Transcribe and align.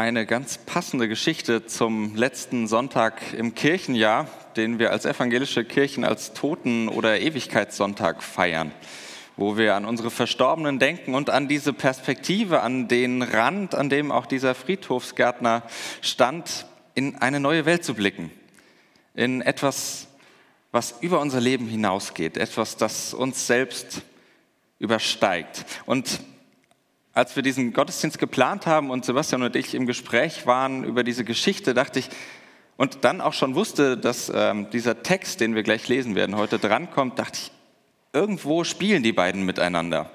eine 0.00 0.24
ganz 0.24 0.56
passende 0.56 1.08
Geschichte 1.08 1.66
zum 1.66 2.16
letzten 2.16 2.68
Sonntag 2.68 3.34
im 3.34 3.54
Kirchenjahr, 3.54 4.28
den 4.56 4.78
wir 4.78 4.92
als 4.92 5.04
evangelische 5.04 5.62
Kirchen 5.62 6.04
als 6.04 6.32
Toten- 6.32 6.88
oder 6.88 7.20
Ewigkeitssonntag 7.20 8.22
feiern, 8.22 8.72
wo 9.36 9.58
wir 9.58 9.74
an 9.74 9.84
unsere 9.84 10.10
Verstorbenen 10.10 10.78
denken 10.78 11.14
und 11.14 11.28
an 11.28 11.48
diese 11.48 11.74
Perspektive, 11.74 12.62
an 12.62 12.88
den 12.88 13.20
Rand, 13.20 13.74
an 13.74 13.90
dem 13.90 14.10
auch 14.10 14.24
dieser 14.24 14.54
Friedhofsgärtner 14.54 15.64
stand, 16.00 16.64
in 16.94 17.16
eine 17.16 17.38
neue 17.38 17.66
Welt 17.66 17.84
zu 17.84 17.92
blicken, 17.92 18.30
in 19.14 19.42
etwas, 19.42 20.08
was 20.72 20.94
über 21.02 21.20
unser 21.20 21.42
Leben 21.42 21.68
hinausgeht, 21.68 22.38
etwas, 22.38 22.78
das 22.78 23.12
uns 23.12 23.46
selbst 23.46 24.00
übersteigt. 24.78 25.66
Und 25.84 26.20
als 27.20 27.36
wir 27.36 27.42
diesen 27.42 27.74
Gottesdienst 27.74 28.18
geplant 28.18 28.64
haben 28.64 28.88
und 28.88 29.04
Sebastian 29.04 29.42
und 29.42 29.54
ich 29.54 29.74
im 29.74 29.84
Gespräch 29.86 30.46
waren 30.46 30.84
über 30.84 31.04
diese 31.04 31.22
Geschichte, 31.22 31.74
dachte 31.74 31.98
ich, 31.98 32.08
und 32.78 33.04
dann 33.04 33.20
auch 33.20 33.34
schon 33.34 33.54
wusste, 33.54 33.98
dass 33.98 34.32
ähm, 34.34 34.70
dieser 34.70 35.02
Text, 35.02 35.40
den 35.40 35.54
wir 35.54 35.62
gleich 35.62 35.86
lesen 35.86 36.14
werden, 36.14 36.36
heute 36.36 36.58
drankommt, 36.58 37.18
dachte 37.18 37.38
ich, 37.38 37.52
irgendwo 38.14 38.64
spielen 38.64 39.02
die 39.02 39.12
beiden 39.12 39.44
miteinander. 39.44 40.10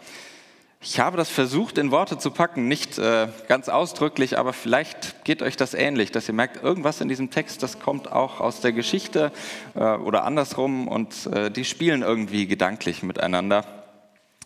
Ich 0.82 1.00
habe 1.00 1.16
das 1.16 1.30
versucht 1.30 1.78
in 1.78 1.92
Worte 1.92 2.18
zu 2.18 2.32
packen, 2.32 2.68
nicht 2.68 2.98
äh, 2.98 3.28
ganz 3.48 3.70
ausdrücklich, 3.70 4.40
aber 4.40 4.52
vielleicht 4.52 5.24
geht 5.26 5.44
euch 5.44 5.58
das 5.58 5.76
ähnlich, 5.76 6.12
dass 6.12 6.28
ihr 6.28 6.34
merkt, 6.34 6.64
irgendwas 6.64 7.02
in 7.02 7.08
diesem 7.08 7.30
Text, 7.30 7.62
das 7.62 7.80
kommt 7.80 8.12
auch 8.12 8.40
aus 8.40 8.62
der 8.62 8.72
Geschichte 8.72 9.32
äh, 9.76 9.80
oder 9.80 10.24
andersrum 10.24 10.88
und 10.88 11.28
äh, 11.28 11.52
die 11.52 11.66
spielen 11.66 12.02
irgendwie 12.02 12.48
gedanklich 12.48 13.04
miteinander. 13.04 13.64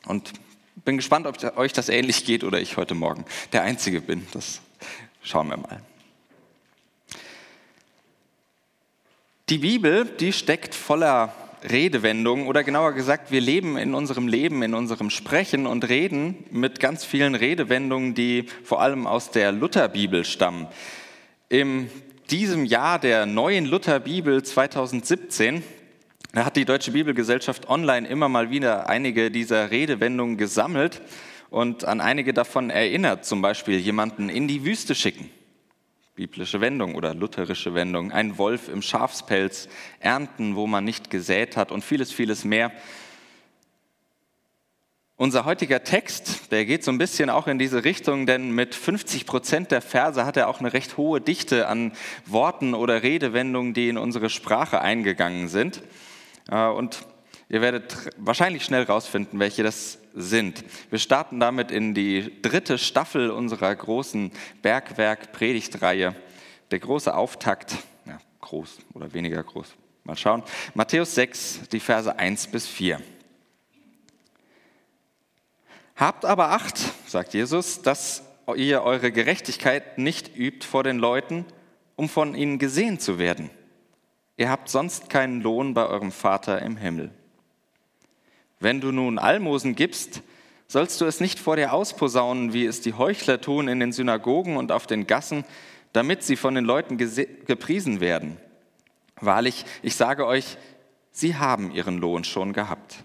Und 0.05 0.33
bin 0.85 0.97
gespannt, 0.97 1.27
ob 1.27 1.57
euch 1.57 1.73
das 1.73 1.89
ähnlich 1.89 2.25
geht 2.25 2.43
oder 2.43 2.59
ich 2.59 2.77
heute 2.77 2.95
Morgen 2.95 3.25
der 3.53 3.63
Einzige 3.63 4.01
bin. 4.01 4.27
Das 4.33 4.61
schauen 5.21 5.49
wir 5.49 5.57
mal. 5.57 5.81
Die 9.49 9.57
Bibel, 9.57 10.05
die 10.05 10.31
steckt 10.31 10.75
voller 10.75 11.33
Redewendungen 11.67 12.47
oder 12.47 12.63
genauer 12.63 12.93
gesagt, 12.93 13.31
wir 13.31 13.41
leben 13.41 13.77
in 13.77 13.93
unserem 13.93 14.27
Leben, 14.27 14.61
in 14.63 14.73
unserem 14.73 15.09
Sprechen 15.09 15.65
und 15.65 15.89
Reden 15.89 16.45
mit 16.51 16.79
ganz 16.79 17.03
vielen 17.03 17.35
Redewendungen, 17.35 18.13
die 18.13 18.45
vor 18.63 18.81
allem 18.81 19.07
aus 19.07 19.31
der 19.31 19.51
Lutherbibel 19.51 20.23
stammen. 20.23 20.67
In 21.49 21.89
diesem 22.29 22.63
Jahr 22.63 22.99
der 22.99 23.25
neuen 23.25 23.65
Lutherbibel 23.65 24.43
2017 24.43 25.63
da 26.31 26.45
hat 26.45 26.55
die 26.55 26.65
Deutsche 26.65 26.91
Bibelgesellschaft 26.91 27.69
online 27.69 28.07
immer 28.07 28.29
mal 28.29 28.51
wieder 28.51 28.87
einige 28.87 29.31
dieser 29.31 29.71
Redewendungen 29.71 30.37
gesammelt 30.37 31.01
und 31.49 31.85
an 31.85 32.01
einige 32.01 32.33
davon 32.33 32.69
erinnert, 32.69 33.25
zum 33.25 33.41
Beispiel 33.41 33.79
jemanden 33.79 34.29
in 34.29 34.47
die 34.47 34.63
Wüste 34.63 34.93
schicken. 34.93 35.31
Biblische 36.13 36.61
Wendung 36.61 36.95
oder 36.95 37.15
lutherische 37.15 37.73
Wendung, 37.73 38.11
ein 38.11 38.37
Wolf 38.37 38.69
im 38.69 38.81
Schafspelz, 38.81 39.69
ernten, 39.99 40.55
wo 40.55 40.67
man 40.67 40.83
nicht 40.83 41.09
gesät 41.09 41.57
hat 41.57 41.71
und 41.71 41.83
vieles, 41.83 42.11
vieles 42.11 42.43
mehr. 42.43 42.71
Unser 45.15 45.45
heutiger 45.45 45.83
Text, 45.83 46.51
der 46.51 46.65
geht 46.65 46.83
so 46.83 46.91
ein 46.91 46.97
bisschen 46.97 47.29
auch 47.29 47.47
in 47.47 47.57
diese 47.57 47.83
Richtung, 47.83 48.25
denn 48.25 48.51
mit 48.51 48.75
50 48.75 49.25
Prozent 49.25 49.71
der 49.71 49.81
Verse 49.81 50.25
hat 50.25 50.37
er 50.37 50.47
auch 50.47 50.59
eine 50.59 50.73
recht 50.73 50.95
hohe 50.95 51.21
Dichte 51.21 51.67
an 51.67 51.91
Worten 52.25 52.73
oder 52.73 53.01
Redewendungen, 53.01 53.73
die 53.73 53.89
in 53.89 53.97
unsere 53.97 54.29
Sprache 54.29 54.79
eingegangen 54.79 55.47
sind. 55.47 55.81
Äh, 56.49 56.67
und 56.67 57.05
ihr 57.49 57.61
werdet 57.61 57.95
wahrscheinlich 58.17 58.63
schnell 58.63 58.83
rausfinden, 58.83 59.39
welche 59.39 59.63
das 59.63 59.99
sind. 60.13 60.63
Wir 60.89 60.99
starten 60.99 61.39
damit 61.39 61.71
in 61.71 61.93
die 61.93 62.41
dritte 62.41 62.77
Staffel 62.77 63.29
unserer 63.31 63.75
großen 63.75 64.31
Bergwerk-Predigtreihe. 64.61 66.15
Der 66.71 66.79
große 66.79 67.15
Auftakt, 67.15 67.75
ja, 68.05 68.19
groß 68.41 68.77
oder 68.93 69.13
weniger 69.13 69.43
groß, 69.43 69.73
mal 70.03 70.17
schauen. 70.17 70.43
Matthäus 70.73 71.15
6, 71.15 71.69
die 71.71 71.79
Verse 71.79 72.17
1 72.17 72.47
bis 72.47 72.67
4. 72.67 73.01
Habt 75.95 76.23
aber 76.25 76.51
Acht, 76.51 76.79
sagt 77.07 77.33
Jesus, 77.33 77.81
dass 77.81 78.23
ihr 78.55 78.83
eure 78.83 79.11
Gerechtigkeit 79.11 79.97
nicht 79.97 80.35
übt 80.37 80.65
vor 80.65 80.83
den 80.83 80.97
Leuten, 80.97 81.45
um 81.95 82.07
von 82.07 82.35
ihnen 82.35 82.57
gesehen 82.57 82.99
zu 82.99 83.19
werden. 83.19 83.49
Ihr 84.39 84.49
habt 84.49 84.69
sonst 84.69 85.09
keinen 85.09 85.41
Lohn 85.41 85.73
bei 85.73 85.85
eurem 85.85 86.13
Vater 86.13 86.61
im 86.61 86.77
Himmel. 86.77 87.11
Wenn 88.61 88.79
du 88.79 88.93
nun 88.93 89.19
Almosen 89.19 89.75
gibst, 89.75 90.21
sollst 90.65 91.01
du 91.01 91.05
es 91.05 91.19
nicht 91.19 91.39
vor 91.39 91.57
dir 91.57 91.73
ausposaunen, 91.73 92.53
wie 92.53 92.65
es 92.65 92.79
die 92.79 92.93
Heuchler 92.93 93.41
tun 93.41 93.67
in 93.67 93.81
den 93.81 93.91
Synagogen 93.91 94.55
und 94.55 94.71
auf 94.71 94.87
den 94.87 95.07
Gassen, 95.07 95.43
damit 95.91 96.23
sie 96.23 96.37
von 96.37 96.55
den 96.55 96.63
Leuten 96.63 96.95
gepriesen 96.97 97.99
werden. 97.99 98.37
Wahrlich, 99.19 99.65
ich 99.81 99.97
sage 99.97 100.25
euch, 100.25 100.55
sie 101.11 101.35
haben 101.35 101.71
ihren 101.71 101.97
Lohn 101.97 102.23
schon 102.23 102.53
gehabt. 102.53 103.03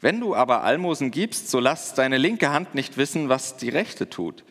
Wenn 0.00 0.20
du 0.20 0.36
aber 0.36 0.62
Almosen 0.62 1.10
gibst, 1.10 1.50
so 1.50 1.58
lass 1.58 1.94
deine 1.94 2.16
linke 2.16 2.50
Hand 2.50 2.76
nicht 2.76 2.96
wissen, 2.96 3.28
was 3.28 3.56
die 3.56 3.70
rechte 3.70 4.08
tut, 4.08 4.44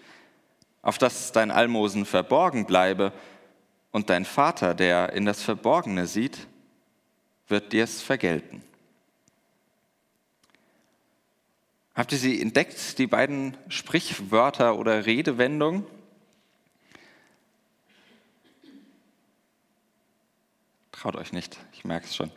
auf 0.82 0.98
dass 0.98 1.32
dein 1.32 1.50
Almosen 1.50 2.04
verborgen 2.04 2.66
bleibe 2.66 3.14
und 3.98 4.12
dein 4.12 4.26
Vater, 4.26 4.76
der 4.76 5.14
in 5.14 5.26
das 5.26 5.42
Verborgene 5.42 6.06
sieht, 6.06 6.46
wird 7.48 7.74
dir 7.74 7.84
es 7.84 8.04
vergelten. 8.04 8.62
Habt 11.96 12.12
ihr 12.12 12.20
sie 12.20 12.40
entdeckt, 12.40 13.00
die 13.00 13.08
beiden 13.08 13.58
Sprichwörter 13.70 14.78
oder 14.78 15.08
Redewendungen? 15.08 15.84
Traut 20.92 21.16
euch 21.16 21.34
nicht, 21.34 21.58
ich 21.74 21.84
merke 21.84 22.06
es 22.06 22.16
schon. 22.16 22.32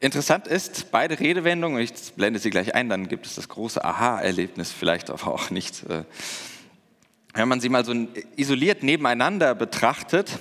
Interessant 0.00 0.46
ist, 0.46 0.90
beide 0.90 1.20
Redewendungen, 1.20 1.82
ich 1.82 1.92
blende 2.14 2.38
sie 2.38 2.48
gleich 2.48 2.74
ein, 2.74 2.88
dann 2.88 3.08
gibt 3.08 3.26
es 3.26 3.34
das 3.34 3.50
große 3.50 3.84
Aha-Erlebnis, 3.84 4.72
vielleicht 4.72 5.10
aber 5.10 5.26
auch 5.28 5.50
nicht. 5.50 5.82
Äh, 5.84 6.04
wenn 7.34 7.48
man 7.48 7.60
sie 7.60 7.68
mal 7.68 7.84
so 7.84 7.92
isoliert 8.36 8.82
nebeneinander 8.82 9.54
betrachtet, 9.54 10.40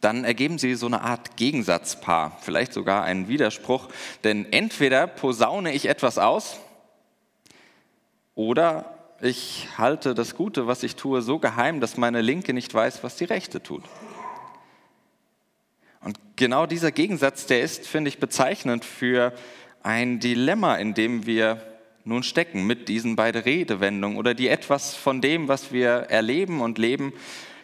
dann 0.00 0.24
ergeben 0.24 0.58
sie 0.58 0.74
so 0.74 0.86
eine 0.86 1.02
Art 1.02 1.36
Gegensatzpaar, 1.36 2.38
vielleicht 2.40 2.72
sogar 2.72 3.04
einen 3.04 3.28
Widerspruch. 3.28 3.88
Denn 4.24 4.50
entweder 4.50 5.06
posaune 5.06 5.72
ich 5.72 5.86
etwas 5.86 6.18
aus 6.18 6.58
oder 8.34 8.94
ich 9.20 9.68
halte 9.76 10.14
das 10.14 10.34
Gute, 10.34 10.66
was 10.66 10.82
ich 10.82 10.96
tue, 10.96 11.20
so 11.20 11.38
geheim, 11.38 11.80
dass 11.80 11.98
meine 11.98 12.22
Linke 12.22 12.54
nicht 12.54 12.72
weiß, 12.72 13.04
was 13.04 13.16
die 13.16 13.24
Rechte 13.24 13.62
tut. 13.62 13.82
Und 16.02 16.18
genau 16.36 16.64
dieser 16.64 16.92
Gegensatz, 16.92 17.44
der 17.44 17.60
ist, 17.60 17.86
finde 17.86 18.08
ich, 18.08 18.18
bezeichnend 18.18 18.86
für 18.86 19.34
ein 19.82 20.20
Dilemma, 20.20 20.76
in 20.76 20.94
dem 20.94 21.26
wir 21.26 21.62
nun 22.04 22.22
stecken 22.22 22.66
mit 22.66 22.88
diesen 22.88 23.16
beiden 23.16 23.42
Redewendungen 23.42 24.16
oder 24.16 24.32
die 24.32 24.48
etwas 24.48 24.94
von 24.94 25.20
dem, 25.20 25.48
was 25.48 25.70
wir 25.70 25.90
erleben 25.90 26.62
und 26.62 26.78
leben, 26.78 27.12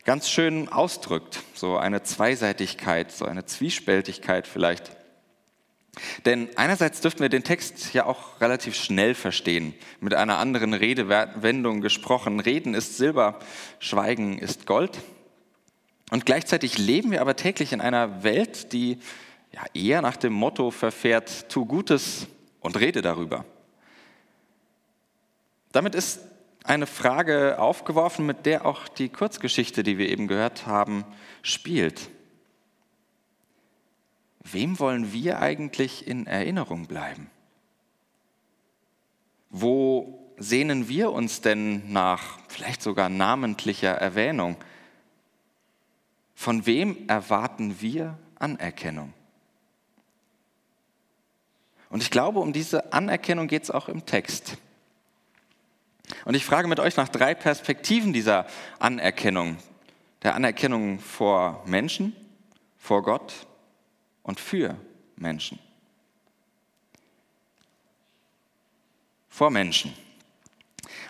ganz 0.06 0.30
schön 0.30 0.68
ausdrückt. 0.68 1.42
So 1.52 1.76
eine 1.76 2.02
Zweiseitigkeit, 2.02 3.10
so 3.12 3.26
eine 3.26 3.44
Zwiespältigkeit 3.44 4.46
vielleicht. 4.46 4.92
Denn 6.24 6.48
einerseits 6.56 7.00
dürften 7.00 7.22
wir 7.22 7.28
den 7.28 7.42
Text 7.42 7.92
ja 7.92 8.06
auch 8.06 8.40
relativ 8.40 8.76
schnell 8.76 9.14
verstehen, 9.14 9.74
mit 10.00 10.14
einer 10.14 10.38
anderen 10.38 10.74
Redewendung 10.74 11.80
gesprochen. 11.80 12.38
Reden 12.38 12.74
ist 12.74 12.96
Silber, 12.96 13.40
Schweigen 13.80 14.38
ist 14.38 14.66
Gold. 14.66 14.98
Und 16.10 16.24
gleichzeitig 16.24 16.78
leben 16.78 17.10
wir 17.10 17.20
aber 17.20 17.34
täglich 17.34 17.72
in 17.72 17.80
einer 17.80 18.22
Welt, 18.22 18.72
die 18.72 18.98
ja 19.52 19.62
eher 19.74 20.02
nach 20.02 20.16
dem 20.16 20.34
Motto 20.34 20.70
verfährt, 20.70 21.48
tu 21.48 21.66
Gutes 21.66 22.28
und 22.60 22.78
rede 22.78 23.02
darüber. 23.02 23.44
Damit 25.72 25.94
ist 25.94 26.20
eine 26.68 26.86
Frage 26.86 27.58
aufgeworfen, 27.58 28.26
mit 28.26 28.46
der 28.46 28.66
auch 28.66 28.88
die 28.88 29.08
Kurzgeschichte, 29.08 29.82
die 29.82 29.98
wir 29.98 30.08
eben 30.08 30.28
gehört 30.28 30.66
haben, 30.66 31.04
spielt. 31.42 32.10
Wem 34.42 34.78
wollen 34.78 35.12
wir 35.12 35.40
eigentlich 35.40 36.06
in 36.06 36.26
Erinnerung 36.26 36.86
bleiben? 36.86 37.30
Wo 39.50 40.32
sehnen 40.36 40.88
wir 40.88 41.12
uns 41.12 41.40
denn 41.40 41.92
nach 41.92 42.38
vielleicht 42.48 42.82
sogar 42.82 43.08
namentlicher 43.08 43.92
Erwähnung? 43.92 44.56
Von 46.34 46.66
wem 46.66 47.08
erwarten 47.08 47.80
wir 47.80 48.18
Anerkennung? 48.38 49.12
Und 51.88 52.02
ich 52.02 52.10
glaube, 52.10 52.40
um 52.40 52.52
diese 52.52 52.92
Anerkennung 52.92 53.48
geht 53.48 53.62
es 53.62 53.70
auch 53.70 53.88
im 53.88 54.04
Text. 54.04 54.58
Und 56.24 56.34
ich 56.34 56.44
frage 56.44 56.68
mit 56.68 56.80
euch 56.80 56.96
nach 56.96 57.08
drei 57.08 57.34
Perspektiven 57.34 58.12
dieser 58.12 58.46
Anerkennung. 58.78 59.58
Der 60.22 60.34
Anerkennung 60.34 60.98
vor 61.00 61.62
Menschen, 61.66 62.14
vor 62.78 63.02
Gott 63.02 63.32
und 64.22 64.40
für 64.40 64.76
Menschen. 65.16 65.58
Vor 69.28 69.50
Menschen. 69.50 69.92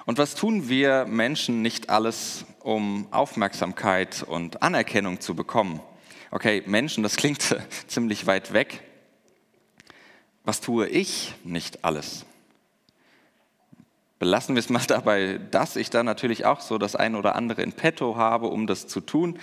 Und 0.05 0.19
was 0.19 0.35
tun 0.35 0.69
wir 0.69 1.05
Menschen 1.07 1.63
nicht 1.63 1.91
alles, 1.91 2.45
um 2.61 3.07
Aufmerksamkeit 3.13 4.23
und 4.23 4.63
Anerkennung 4.63 5.21
zu 5.21 5.35
bekommen. 5.35 5.81
Okay, 6.31 6.63
Menschen, 6.67 7.03
das 7.03 7.17
klingt 7.17 7.57
ziemlich 7.87 8.27
weit 8.27 8.53
weg. 8.53 8.83
Was 10.45 10.61
tue 10.61 10.89
ich 10.89 11.35
nicht 11.45 11.85
alles? 11.85 12.27
Belassen 14.19 14.55
wir 14.55 14.61
es 14.61 14.71
mal 14.71 14.83
dabei, 14.87 15.41
dass 15.51 15.77
ich 15.77 15.91
da 15.91 16.03
natürlich 16.03 16.45
auch 16.45 16.61
so 16.61 16.79
das 16.79 16.97
ein 16.97 17.15
oder 17.15 17.37
andere 17.37 17.63
in 17.63 17.73
petto 17.73 18.17
habe, 18.17 18.49
um 18.49 18.67
das 18.67 18.87
zu 18.87 19.01
tun. 19.01 19.39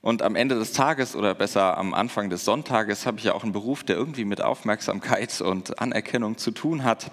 Und 0.00 0.20
am 0.20 0.36
Ende 0.36 0.54
des 0.54 0.72
Tages 0.72 1.16
oder 1.16 1.34
besser 1.34 1.78
am 1.78 1.94
Anfang 1.94 2.28
des 2.28 2.44
Sonntages 2.44 3.06
habe 3.06 3.18
ich 3.18 3.24
ja 3.24 3.34
auch 3.34 3.42
einen 3.42 3.52
Beruf, 3.52 3.84
der 3.84 3.96
irgendwie 3.96 4.26
mit 4.26 4.42
Aufmerksamkeit 4.42 5.40
und 5.40 5.80
Anerkennung 5.80 6.36
zu 6.36 6.50
tun 6.50 6.84
hat. 6.84 7.10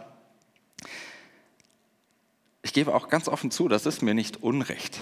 Ich 2.64 2.74
gebe 2.74 2.94
auch 2.94 3.08
ganz 3.08 3.28
offen 3.28 3.50
zu, 3.50 3.70
das 3.70 3.86
ist 3.86 4.02
mir 4.02 4.14
nicht 4.14 4.44
unrecht. 4.44 5.00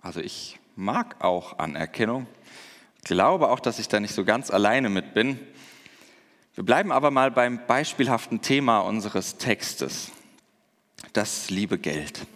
Also 0.00 0.20
ich 0.20 0.60
mag 0.76 1.22
auch 1.24 1.58
Anerkennung, 1.58 2.26
glaube 3.04 3.50
auch, 3.50 3.60
dass 3.60 3.78
ich 3.78 3.88
da 3.88 4.00
nicht 4.00 4.14
so 4.14 4.24
ganz 4.24 4.50
alleine 4.50 4.88
mit 4.88 5.14
bin. 5.14 5.38
Wir 6.54 6.64
bleiben 6.64 6.92
aber 6.92 7.10
mal 7.10 7.30
beim 7.30 7.66
beispielhaften 7.66 8.40
Thema 8.40 8.80
unseres 8.80 9.36
Textes 9.38 10.12
das 11.14 11.48
liebe 11.48 11.78
Geld. 11.78 12.26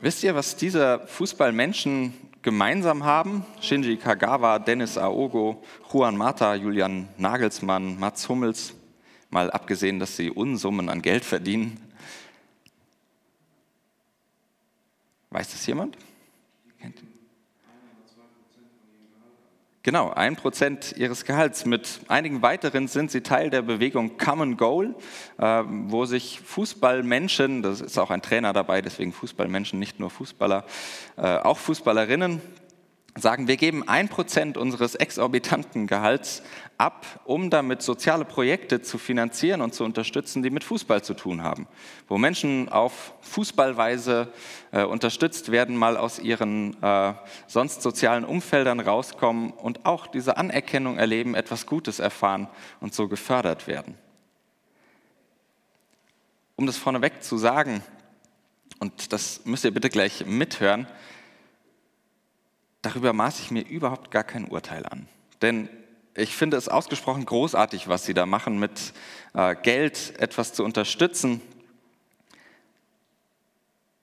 Wisst 0.00 0.22
ihr, 0.22 0.34
was 0.34 0.54
diese 0.56 1.00
Fußballmenschen 1.06 2.12
gemeinsam 2.42 3.04
haben? 3.04 3.44
Shinji 3.60 3.96
Kagawa, 3.96 4.58
Dennis 4.58 4.98
Aogo, 4.98 5.64
Juan 5.90 6.16
Mata, 6.16 6.54
Julian 6.54 7.08
Nagelsmann, 7.16 7.98
Mats 7.98 8.28
Hummels, 8.28 8.74
mal 9.30 9.50
abgesehen, 9.50 9.98
dass 9.98 10.16
sie 10.16 10.30
Unsummen 10.30 10.90
an 10.90 11.02
Geld 11.02 11.24
verdienen. 11.24 11.80
Weiß 15.30 15.50
das 15.50 15.66
jemand? 15.66 15.96
Kennt 16.80 17.02
ihr? 17.02 17.15
Genau, 19.86 20.10
ein 20.10 20.34
Prozent 20.34 20.96
ihres 20.96 21.24
Gehalts. 21.24 21.64
Mit 21.64 22.00
einigen 22.08 22.42
weiteren 22.42 22.88
sind 22.88 23.12
sie 23.12 23.20
Teil 23.20 23.50
der 23.50 23.62
Bewegung 23.62 24.18
Common 24.18 24.56
Goal, 24.56 24.96
äh, 25.38 25.62
wo 25.64 26.06
sich 26.06 26.40
Fußballmenschen, 26.40 27.62
das 27.62 27.80
ist 27.80 27.96
auch 27.96 28.10
ein 28.10 28.20
Trainer 28.20 28.52
dabei, 28.52 28.82
deswegen 28.82 29.12
Fußballmenschen, 29.12 29.78
nicht 29.78 30.00
nur 30.00 30.10
Fußballer, 30.10 30.64
äh, 31.16 31.20
auch 31.20 31.58
Fußballerinnen, 31.58 32.42
sagen, 33.16 33.48
wir 33.48 33.56
geben 33.56 33.86
ein 33.88 34.08
Prozent 34.08 34.56
unseres 34.56 34.94
exorbitanten 34.94 35.86
Gehalts 35.86 36.42
ab, 36.78 37.06
um 37.24 37.48
damit 37.50 37.82
soziale 37.82 38.24
Projekte 38.24 38.82
zu 38.82 38.98
finanzieren 38.98 39.62
und 39.62 39.74
zu 39.74 39.84
unterstützen, 39.84 40.42
die 40.42 40.50
mit 40.50 40.64
Fußball 40.64 41.02
zu 41.02 41.14
tun 41.14 41.42
haben, 41.42 41.66
wo 42.08 42.18
Menschen 42.18 42.68
auf 42.68 43.14
Fußballweise 43.22 44.28
äh, 44.72 44.84
unterstützt 44.84 45.50
werden, 45.50 45.76
mal 45.76 45.96
aus 45.96 46.18
ihren 46.18 46.80
äh, 46.82 47.14
sonst 47.46 47.82
sozialen 47.82 48.24
Umfeldern 48.24 48.80
rauskommen 48.80 49.50
und 49.50 49.86
auch 49.86 50.06
diese 50.06 50.36
Anerkennung 50.36 50.98
erleben, 50.98 51.34
etwas 51.34 51.66
Gutes 51.66 51.98
erfahren 51.98 52.48
und 52.80 52.94
so 52.94 53.08
gefördert 53.08 53.66
werden. 53.66 53.94
Um 56.56 56.66
das 56.66 56.76
vorneweg 56.76 57.22
zu 57.22 57.38
sagen, 57.38 57.82
und 58.78 59.12
das 59.12 59.40
müsst 59.44 59.64
ihr 59.64 59.70
bitte 59.72 59.88
gleich 59.88 60.26
mithören, 60.26 60.86
darüber 62.86 63.12
maße 63.12 63.42
ich 63.42 63.50
mir 63.50 63.66
überhaupt 63.66 64.12
gar 64.12 64.22
kein 64.22 64.46
Urteil 64.46 64.86
an. 64.86 65.08
Denn 65.42 65.68
ich 66.14 66.36
finde 66.36 66.56
es 66.56 66.68
ausgesprochen 66.68 67.26
großartig, 67.26 67.88
was 67.88 68.04
Sie 68.04 68.14
da 68.14 68.26
machen, 68.26 68.60
mit 68.60 68.92
äh, 69.34 69.56
Geld 69.56 70.14
etwas 70.20 70.52
zu 70.52 70.64
unterstützen. 70.64 71.40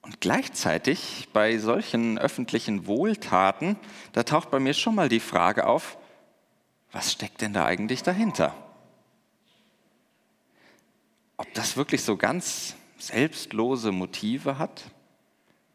Und 0.02 0.20
gleichzeitig 0.20 1.30
bei 1.32 1.58
solchen 1.60 2.20
öffentlichen 2.20 2.86
Wohltaten, 2.86 3.78
da 4.12 4.24
taucht 4.24 4.52
bei 4.52 4.60
mir 4.60 4.74
schon 4.74 4.96
mal 4.96 5.08
die 5.08 5.22
Frage 5.22 5.66
auf, 5.66 5.98
was 6.92 7.14
steckt 7.14 7.40
denn 7.40 7.54
da 7.54 7.64
eigentlich 7.66 8.04
dahinter? 8.04 8.54
Ob 11.38 11.52
das 11.54 11.78
wirklich 11.78 12.04
so 12.04 12.18
ganz 12.18 12.76
selbstlose 12.98 13.94
Motive 13.94 14.60
hat, 14.60 14.84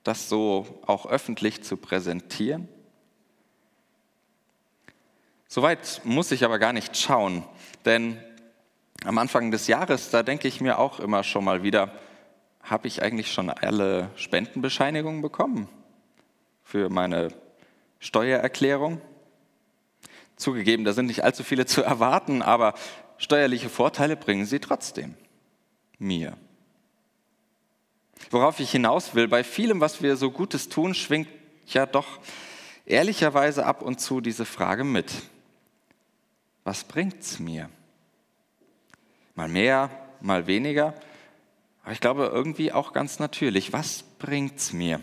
das 0.05 0.28
so 0.28 0.82
auch 0.87 1.06
öffentlich 1.06 1.64
zu 1.64 1.78
präsentieren? 1.78 2.69
Soweit 5.50 6.02
muss 6.04 6.30
ich 6.30 6.44
aber 6.44 6.58
gar 6.58 6.74
nicht 6.74 6.94
schauen, 6.94 7.42
denn 7.86 8.22
am 9.04 9.16
Anfang 9.16 9.50
des 9.50 9.66
Jahres, 9.66 10.10
da 10.10 10.22
denke 10.22 10.46
ich 10.46 10.60
mir 10.60 10.78
auch 10.78 11.00
immer 11.00 11.24
schon 11.24 11.42
mal 11.42 11.62
wieder, 11.62 11.90
habe 12.62 12.86
ich 12.86 13.02
eigentlich 13.02 13.32
schon 13.32 13.48
alle 13.48 14.10
Spendenbescheinigungen 14.16 15.22
bekommen 15.22 15.66
für 16.62 16.90
meine 16.90 17.28
Steuererklärung? 17.98 19.00
Zugegeben, 20.36 20.84
da 20.84 20.92
sind 20.92 21.06
nicht 21.06 21.24
allzu 21.24 21.42
viele 21.44 21.64
zu 21.64 21.82
erwarten, 21.82 22.42
aber 22.42 22.74
steuerliche 23.16 23.70
Vorteile 23.70 24.16
bringen 24.16 24.44
sie 24.44 24.60
trotzdem 24.60 25.14
mir. 25.98 26.36
Worauf 28.30 28.60
ich 28.60 28.70
hinaus 28.70 29.14
will, 29.14 29.28
bei 29.28 29.42
vielem, 29.44 29.80
was 29.80 30.02
wir 30.02 30.16
so 30.16 30.30
Gutes 30.30 30.68
tun, 30.68 30.92
schwingt 30.92 31.28
ja 31.68 31.86
doch 31.86 32.18
ehrlicherweise 32.84 33.64
ab 33.64 33.80
und 33.80 33.98
zu 33.98 34.20
diese 34.20 34.44
Frage 34.44 34.84
mit 34.84 35.10
was 36.69 36.85
bringt 36.85 37.23
es 37.23 37.38
mir? 37.38 37.70
Mal 39.35 39.49
mehr, 39.49 39.88
mal 40.20 40.47
weniger, 40.47 40.93
aber 41.82 41.93
ich 41.93 42.00
glaube 42.00 42.26
irgendwie 42.26 42.73
auch 42.73 42.93
ganz 42.93 43.19
natürlich, 43.19 43.73
was 43.73 44.03
bringt 44.19 44.59
es 44.59 44.75
mir? 44.75 45.03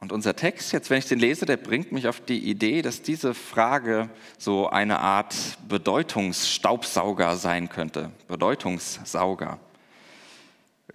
Und 0.00 0.12
unser 0.12 0.36
Text, 0.36 0.70
jetzt 0.74 0.90
wenn 0.90 0.98
ich 0.98 1.06
den 1.06 1.18
lese, 1.18 1.46
der 1.46 1.56
bringt 1.56 1.92
mich 1.92 2.08
auf 2.08 2.20
die 2.20 2.40
Idee, 2.40 2.82
dass 2.82 3.00
diese 3.00 3.32
Frage 3.32 4.10
so 4.36 4.68
eine 4.68 4.98
Art 4.98 5.34
Bedeutungsstaubsauger 5.66 7.36
sein 7.36 7.70
könnte. 7.70 8.10
Bedeutungssauger. 8.28 9.58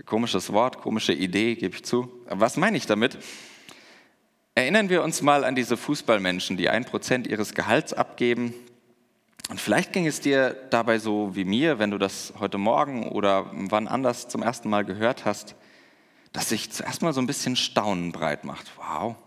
Komisches 0.06 0.54
Wort, 0.54 0.78
komische 0.78 1.14
Idee, 1.14 1.56
gebe 1.56 1.74
ich 1.74 1.86
zu. 1.86 2.08
Aber 2.28 2.42
was 2.42 2.56
meine 2.56 2.78
ich 2.78 2.86
damit? 2.86 3.18
Erinnern 4.58 4.88
wir 4.88 5.04
uns 5.04 5.22
mal 5.22 5.44
an 5.44 5.54
diese 5.54 5.76
Fußballmenschen, 5.76 6.56
die 6.56 6.70
ein 6.70 6.86
Prozent 6.86 7.28
ihres 7.28 7.56
Gehalts 7.56 7.92
abgeben. 7.92 8.54
Und 9.50 9.60
vielleicht 9.60 9.92
ging 9.92 10.08
es 10.08 10.22
dir 10.22 10.56
dabei 10.70 10.98
so 10.98 11.36
wie 11.36 11.44
mir, 11.44 11.78
wenn 11.78 11.92
du 11.92 11.98
das 11.98 12.34
heute 12.40 12.58
Morgen 12.58 13.10
oder 13.10 13.52
wann 13.52 13.90
anders 13.90 14.30
zum 14.30 14.42
ersten 14.42 14.70
Mal 14.70 14.86
gehört 14.86 15.26
hast, 15.26 15.56
dass 16.32 16.48
sich 16.48 16.72
zuerst 16.72 17.02
mal 17.02 17.12
so 17.12 17.20
ein 17.20 17.28
bisschen 17.28 17.58
Staunen 17.58 18.14
breit 18.14 18.46
macht. 18.46 18.72
Wow. 18.78 19.18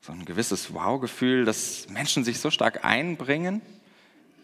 So 0.00 0.10
ein 0.10 0.24
gewisses 0.24 0.74
Wow-Gefühl, 0.74 1.44
dass 1.44 1.88
Menschen 1.88 2.24
sich 2.24 2.40
so 2.40 2.50
stark 2.50 2.84
einbringen, 2.84 3.62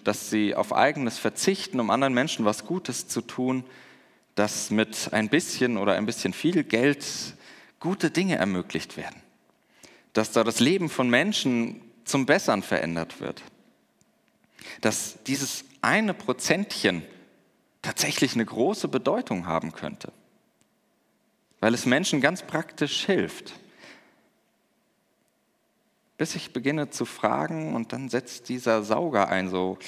dass 0.05 0.31
sie 0.31 0.55
auf 0.55 0.73
eigenes 0.73 1.19
verzichten, 1.19 1.81
um 1.81 1.91
anderen 1.91 2.15
Menschen 2.15 2.45
was 2.45 2.65
Gutes 2.65 3.09
zu 3.09 3.23
tun, 3.23 3.65
dass 4.37 4.71
mit 4.71 5.13
ein 5.13 5.29
bisschen 5.29 5.79
oder 5.79 5.95
ein 5.95 6.07
bisschen 6.07 6.33
viel 6.33 6.63
Geld 6.63 7.05
gute 7.81 8.11
Dinge 8.11 8.37
ermöglicht 8.37 8.97
werden, 8.97 9.21
dass 10.13 10.33
da 10.33 10.45
das 10.45 10.61
Leben 10.61 10.89
von 10.89 11.09
Menschen 11.09 11.83
zum 12.05 12.27
Bessern 12.27 12.63
verändert 12.63 13.21
wird, 13.21 13.43
dass 14.83 15.23
dieses 15.25 15.65
eine 15.83 16.15
Prozentchen 16.15 17.03
tatsächlich 17.83 18.35
eine 18.35 18.45
große 18.45 18.89
Bedeutung 18.89 19.47
haben 19.47 19.73
könnte, 19.73 20.13
weil 21.61 21.75
es 21.75 21.87
Menschen 21.87 22.21
ganz 22.21 22.43
praktisch 22.43 23.07
hilft. 23.07 23.55
Bis 26.19 26.35
ich 26.35 26.53
beginne 26.53 26.91
zu 26.91 27.07
fragen 27.07 27.75
und 27.75 27.95
dann 27.95 28.11
setzt 28.11 28.51
dieser 28.51 28.83
Sauger 28.83 29.29
ein, 29.29 29.49
so, 29.49 29.79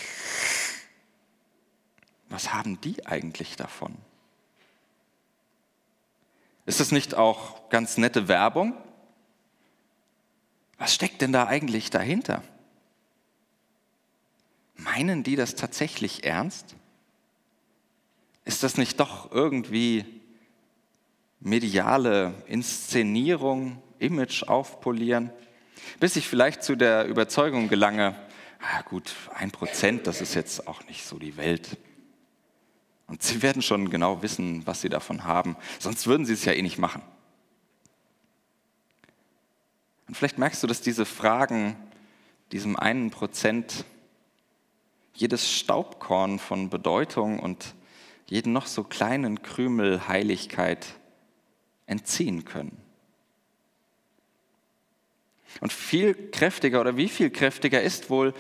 was 2.31 2.55
haben 2.55 2.81
die 2.81 3.07
eigentlich 3.07 3.57
davon? 3.57 3.95
Ist 6.65 6.81
das 6.81 6.93
nicht 6.93 7.15
auch 7.15 7.69
ganz 7.71 7.97
nette 7.97 8.29
Werbung? 8.29 8.75
Was 10.79 10.95
steckt 10.95 11.21
denn 11.21 11.33
da 11.33 11.47
eigentlich 11.47 11.91
dahinter? 11.91 12.43
Meinen 14.77 15.23
die 15.23 15.37
das 15.37 15.55
tatsächlich 15.55 16.25
ernst? 16.25 16.77
Ist 18.45 18.63
das 18.63 18.77
nicht 18.77 18.99
doch 18.99 19.31
irgendwie 19.31 20.05
mediale 21.41 22.35
Inszenierung, 22.47 23.83
Image 23.99 24.45
aufpolieren, 24.45 25.31
bis 26.01 26.17
ich 26.17 26.29
vielleicht 26.29 26.63
zu 26.63 26.77
der 26.77 27.07
Überzeugung 27.07 27.69
gelange, 27.69 28.17
ah 28.61 28.83
gut, 28.83 29.15
ein 29.35 29.51
Prozent, 29.51 30.07
das 30.07 30.21
ist 30.21 30.35
jetzt 30.35 30.67
auch 30.67 30.85
nicht 30.87 31.05
so 31.05 31.19
die 31.19 31.37
Welt. 31.37 31.77
Und 33.13 33.23
sie 33.23 33.43
werden 33.43 33.61
schon 33.61 33.91
genau 33.91 34.23
wissen, 34.23 34.67
was 34.67 34.81
sie 34.81 34.89
davon 34.89 35.25
haben. 35.25 35.55
Sonst 35.79 36.07
würden 36.07 36.25
sie 36.25 36.33
es 36.33 36.47
ja 36.47 36.55
eh 36.55 36.63
nicht 36.63 36.79
machen. 36.79 37.03
Und 40.09 40.17
vielleicht 40.17 40.39
merkst 40.39 40.63
du, 40.63 40.67
dass 40.67 40.81
diese 40.81 41.05
Fragen, 41.05 41.77
diesem 42.53 42.75
einen 42.75 43.11
Prozent, 43.11 43.85
jedes 45.13 45.53
Staubkorn 45.53 46.39
von 46.39 46.71
Bedeutung 46.71 47.39
und 47.39 47.75
jeden 48.31 48.55
noch 48.55 48.65
so 48.65 48.83
kleinen 48.83 49.43
Krümel 49.43 50.09
Heiligkeit 50.09 50.87
entziehen 51.85 52.47
können. 52.47 52.81
Und 55.61 55.71
viel 55.71 56.15
kräftiger 56.31 56.81
oder 56.81 56.97
wie 56.97 57.11
viel 57.11 57.29
kräftiger 57.29 57.83
ist 57.83 58.09
wohl 58.09 58.33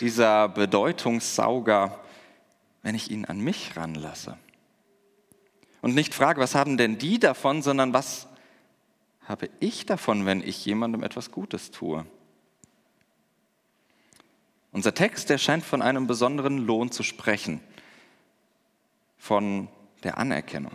dieser 0.00 0.48
Bedeutungssauger, 0.48 2.01
wenn 2.82 2.94
ich 2.94 3.10
ihn 3.10 3.24
an 3.24 3.40
mich 3.40 3.76
ranlasse? 3.76 4.38
Und 5.80 5.94
nicht 5.94 6.14
frage, 6.14 6.40
was 6.40 6.54
haben 6.54 6.76
denn 6.76 6.98
die 6.98 7.18
davon, 7.18 7.62
sondern 7.62 7.92
was 7.92 8.28
habe 9.26 9.50
ich 9.60 9.86
davon, 9.86 10.26
wenn 10.26 10.40
ich 10.40 10.64
jemandem 10.64 11.02
etwas 11.02 11.30
Gutes 11.30 11.70
tue? 11.70 12.06
Unser 14.72 14.94
Text, 14.94 15.28
der 15.28 15.38
scheint 15.38 15.64
von 15.64 15.82
einem 15.82 16.06
besonderen 16.06 16.58
Lohn 16.58 16.90
zu 16.90 17.02
sprechen, 17.02 17.60
von 19.18 19.68
der 20.02 20.18
Anerkennung, 20.18 20.72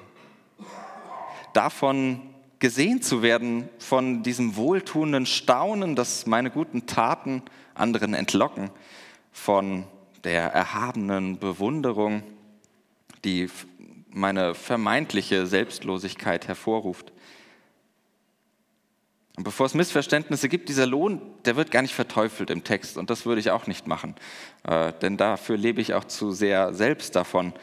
davon 1.54 2.22
gesehen 2.60 3.02
zu 3.02 3.22
werden, 3.22 3.70
von 3.80 4.24
diesem 4.24 4.56
wohltuenden 4.56 5.26
Staunen, 5.26 5.96
das 5.96 6.26
meine 6.26 6.52
guten 6.52 6.86
Taten 6.86 7.44
anderen 7.74 8.14
entlocken, 8.14 8.70
von 9.32 9.86
der 10.24 10.44
erhabenen 10.54 11.40
Bewunderung, 11.40 12.24
die 13.24 13.50
meine 14.10 14.56
vermeintliche 14.56 15.46
Selbstlosigkeit 15.46 16.48
hervorruft. 16.48 17.12
Und 19.38 19.44
bevor 19.44 19.68
es 19.68 19.76
Missverständnisse 19.76 20.50
gibt, 20.50 20.68
dieser 20.68 20.88
Lohn, 20.88 21.22
der 21.46 21.56
wird 21.56 21.70
gar 21.70 21.84
nicht 21.84 21.94
verteufelt 21.94 22.50
im 22.50 22.64
Text 22.64 22.98
und 22.98 23.12
das 23.12 23.28
würde 23.28 23.40
ich 23.40 23.52
auch 23.52 23.68
nicht 23.68 23.86
machen, 23.86 24.16
äh, 24.64 24.92
denn 25.02 25.16
dafür 25.16 25.58
lebe 25.58 25.80
ich 25.80 25.94
auch 25.94 26.06
zu 26.06 26.32
sehr 26.32 26.74
selbst 26.74 27.16
davon. 27.16 27.54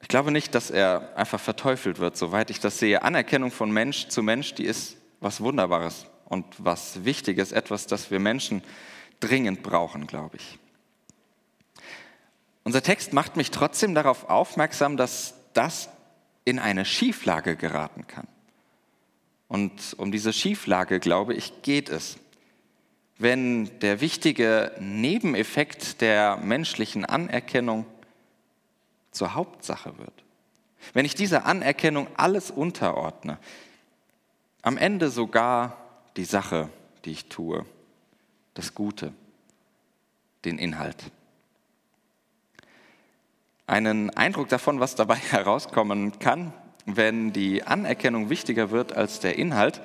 Ich 0.00 0.08
glaube 0.08 0.30
nicht, 0.30 0.54
dass 0.54 0.70
er 0.70 1.16
einfach 1.16 1.40
verteufelt 1.40 1.98
wird, 1.98 2.16
soweit 2.16 2.50
ich 2.50 2.60
das 2.60 2.78
sehe. 2.78 3.02
Anerkennung 3.02 3.50
von 3.50 3.72
Mensch 3.72 4.06
zu 4.08 4.22
Mensch, 4.22 4.54
die 4.54 4.64
ist 4.64 4.96
was 5.18 5.40
Wunderbares 5.40 6.06
und 6.26 6.44
was 6.58 7.04
Wichtiges, 7.04 7.50
etwas, 7.50 7.88
das 7.88 8.12
wir 8.12 8.20
Menschen 8.20 8.62
dringend 9.24 9.62
brauchen, 9.62 10.06
glaube 10.06 10.36
ich. 10.36 10.58
Unser 12.62 12.82
Text 12.82 13.12
macht 13.12 13.36
mich 13.36 13.50
trotzdem 13.50 13.94
darauf 13.94 14.28
aufmerksam, 14.28 14.96
dass 14.96 15.34
das 15.52 15.88
in 16.44 16.58
eine 16.58 16.84
Schieflage 16.84 17.56
geraten 17.56 18.06
kann. 18.06 18.26
Und 19.48 19.94
um 19.98 20.10
diese 20.10 20.32
Schieflage, 20.32 21.00
glaube 21.00 21.34
ich, 21.34 21.62
geht 21.62 21.88
es. 21.88 22.16
Wenn 23.18 23.78
der 23.80 24.00
wichtige 24.00 24.72
Nebeneffekt 24.80 26.00
der 26.00 26.36
menschlichen 26.38 27.04
Anerkennung 27.04 27.86
zur 29.10 29.34
Hauptsache 29.34 29.96
wird. 29.98 30.24
Wenn 30.92 31.04
ich 31.04 31.14
dieser 31.14 31.46
Anerkennung 31.46 32.08
alles 32.16 32.50
unterordne, 32.50 33.38
am 34.62 34.76
Ende 34.76 35.08
sogar 35.10 35.76
die 36.16 36.24
Sache, 36.24 36.68
die 37.04 37.12
ich 37.12 37.26
tue, 37.26 37.64
das 38.54 38.74
Gute, 38.74 39.12
den 40.44 40.58
Inhalt. 40.58 40.96
Einen 43.66 44.10
Eindruck 44.10 44.48
davon, 44.48 44.80
was 44.80 44.94
dabei 44.94 45.16
herauskommen 45.30 46.18
kann, 46.18 46.52
wenn 46.86 47.32
die 47.32 47.64
Anerkennung 47.64 48.30
wichtiger 48.30 48.70
wird 48.70 48.92
als 48.92 49.20
der 49.20 49.38
Inhalt, 49.38 49.80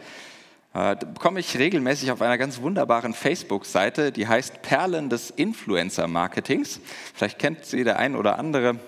äh, 0.73 0.95
bekomme 0.95 1.39
ich 1.39 1.57
regelmäßig 1.57 2.11
auf 2.11 2.21
einer 2.21 2.37
ganz 2.37 2.61
wunderbaren 2.61 3.13
Facebook-Seite, 3.13 4.11
die 4.11 4.27
heißt 4.27 4.61
Perlen 4.61 5.09
des 5.09 5.31
Influencer-Marketings. 5.31 6.79
Vielleicht 7.15 7.39
kennt 7.39 7.65
sie 7.65 7.83
der 7.83 7.97
ein 7.97 8.15
oder 8.15 8.37
andere, 8.37 8.79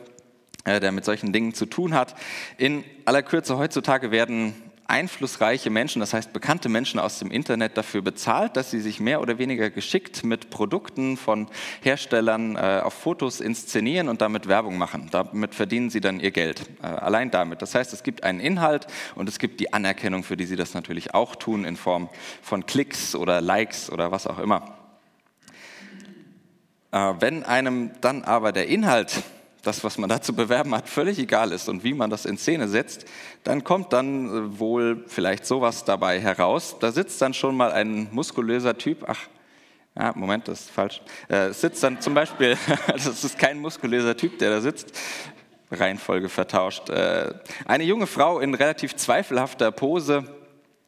äh, 0.66 0.80
der 0.80 0.92
mit 0.92 1.06
solchen 1.06 1.34
Dingen 1.34 1.56
zu 1.56 1.66
tun 1.66 1.96
hat. 1.96 2.16
In 2.58 2.84
aller 3.06 3.24
Kürze 3.24 3.58
heutzutage 3.58 4.12
werden 4.12 4.54
einflussreiche 4.91 5.69
Menschen, 5.69 6.01
das 6.01 6.13
heißt 6.13 6.33
bekannte 6.33 6.67
Menschen 6.67 7.00
aus 7.00 7.17
dem 7.17 7.31
Internet 7.31 7.77
dafür 7.77 8.01
bezahlt, 8.01 8.57
dass 8.57 8.69
sie 8.69 8.81
sich 8.81 9.00
mehr 9.00 9.21
oder 9.21 9.38
weniger 9.38 9.69
geschickt 9.69 10.25
mit 10.25 10.50
Produkten 10.50 11.15
von 11.15 11.48
Herstellern 11.81 12.57
äh, 12.57 12.81
auf 12.83 12.93
Fotos 12.93 13.39
inszenieren 13.39 14.10
und 14.10 14.21
damit 14.21 14.50
Werbung 14.50 14.77
machen. 14.77 15.07
Damit 15.10 15.55
verdienen 15.55 15.89
sie 15.89 16.01
dann 16.01 16.19
ihr 16.19 16.31
Geld. 16.31 16.69
Äh, 16.83 16.88
allein 16.88 17.31
damit. 17.31 17.62
Das 17.62 17.74
heißt, 17.74 17.93
es 17.93 18.03
gibt 18.03 18.24
einen 18.24 18.41
Inhalt 18.41 18.86
und 19.15 19.29
es 19.29 19.39
gibt 19.39 19.62
die 19.62 19.71
Anerkennung, 19.71 20.24
für 20.24 20.36
die 20.36 20.45
sie 20.45 20.57
das 20.57 20.74
natürlich 20.74 21.13
auch 21.13 21.36
tun, 21.38 21.63
in 21.63 21.77
Form 21.77 22.10
von 22.41 22.65
Klicks 22.65 23.15
oder 23.15 23.39
Likes 23.39 23.89
oder 23.89 24.12
was 24.12 24.27
auch 24.27 24.39
immer. 24.39 24.75
Äh, 26.91 27.13
wenn 27.19 27.43
einem 27.43 27.91
dann 28.01 28.24
aber 28.25 28.51
der 28.51 28.67
Inhalt 28.67 29.24
das, 29.62 29.84
was 29.84 29.98
man 29.98 30.10
da 30.10 30.22
zu 30.22 30.34
bewerben 30.34 30.74
hat, 30.74 30.89
völlig 30.89 31.20
egal 31.20 31.51
ist 31.51 31.70
und 31.70 31.84
wie 31.84 31.94
man 31.94 32.10
das 32.10 32.25
in 32.25 32.38
Szene 32.38 32.68
setzt, 32.68 33.06
dann 33.44 33.63
kommt 33.63 33.94
dann 33.94 34.25
äh, 34.25 34.60
wohl 34.60 35.03
vielleicht 35.08 35.46
sowas 35.46 35.86
dabei 35.86 36.20
heraus. 36.20 36.77
Da 36.80 36.91
sitzt 36.91 37.22
dann 37.22 37.34
schon 37.34 37.56
mal 37.56 37.72
ein 37.72 38.08
muskulöser 38.12 38.77
Typ, 38.77 39.06
ach, 39.08 39.27
ja, 39.96 40.13
Moment, 40.15 40.48
das 40.48 40.62
ist 40.62 40.72
falsch. 40.72 41.01
Äh, 41.27 41.51
sitzt 41.51 41.84
dann 41.84 42.00
zum 42.01 42.13
Beispiel, 42.13 42.58
das 42.88 43.24
ist 43.24 43.38
kein 43.38 43.60
muskulöser 43.60 44.15
Typ, 44.15 44.39
der 44.39 44.50
da 44.50 44.62
sitzt, 44.62 44.98
Reihenfolge 45.70 46.30
vertauscht. 46.30 46.89
Äh, 46.89 47.34
eine 47.65 47.84
junge 47.84 48.08
Frau 48.08 48.39
in 48.39 48.53
relativ 48.53 48.96
zweifelhafter 48.96 49.72
Pose 49.72 50.24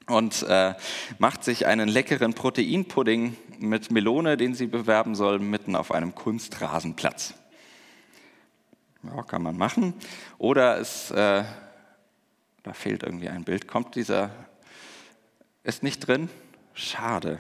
und 0.07 0.43
äh, 0.43 0.73
macht 1.19 1.43
sich 1.43 1.65
einen 1.65 1.87
leckeren 1.87 2.33
Proteinpudding 2.33 3.37
mit 3.59 3.91
Melone, 3.91 4.35
den 4.35 4.55
sie 4.55 4.67
bewerben 4.67 5.15
soll, 5.15 5.39
mitten 5.39 5.75
auf 5.75 5.91
einem 5.91 6.15
Kunstrasenplatz. 6.15 7.35
Ja, 9.03 9.21
kann 9.23 9.43
man 9.43 9.57
machen. 9.57 9.93
Oder 10.37 10.79
es, 10.79 11.11
äh, 11.11 11.43
da 12.63 12.73
fehlt 12.73 13.03
irgendwie 13.03 13.29
ein 13.29 13.43
Bild. 13.43 13.67
Kommt 13.67 13.95
dieser, 13.95 14.29
ist 15.63 15.83
nicht 15.83 16.07
drin? 16.07 16.29
Schade. 16.73 17.39